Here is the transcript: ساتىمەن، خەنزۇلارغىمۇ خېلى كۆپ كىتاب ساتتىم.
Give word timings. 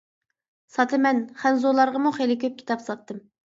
ساتىمەن، 0.77 1.19
خەنزۇلارغىمۇ 1.43 2.15
خېلى 2.19 2.41
كۆپ 2.47 2.59
كىتاب 2.65 2.85
ساتتىم. 2.89 3.25